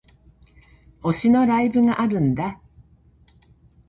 [1.03, 2.59] 推しのライブがあるんだ